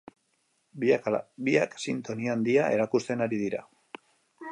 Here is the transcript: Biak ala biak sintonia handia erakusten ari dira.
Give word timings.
Biak 0.83 1.09
ala 1.11 1.19
biak 1.49 1.75
sintonia 1.83 2.33
handia 2.37 2.71
erakusten 2.77 3.21
ari 3.27 3.41
dira. 3.43 3.63